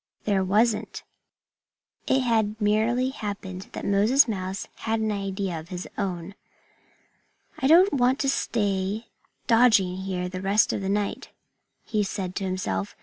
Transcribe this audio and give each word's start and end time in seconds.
There 0.23 0.43
wasn't. 0.43 1.03
It 2.07 2.21
had 2.21 2.59
merely 2.59 3.09
happened 3.09 3.69
that 3.73 3.85
Moses 3.85 4.27
Mouse 4.27 4.63
had 4.77 4.93
had 4.99 4.99
an 4.99 5.11
idea 5.11 5.59
of 5.59 5.69
his 5.69 5.87
own. 5.95 6.33
"I 7.59 7.67
don't 7.67 7.93
want 7.93 8.17
to 8.21 8.27
stay 8.29 9.09
dodging 9.45 9.97
here 9.97 10.27
the 10.27 10.41
rest 10.41 10.73
of 10.73 10.81
the 10.81 10.89
night," 10.89 11.29
he 11.85 11.99
had 11.99 12.07
said 12.07 12.35
to 12.37 12.43
himself. 12.45 12.95